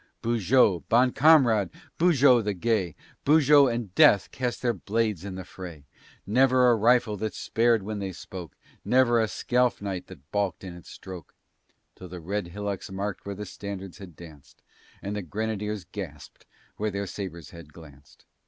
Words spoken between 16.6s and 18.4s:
where their sabres had glanced.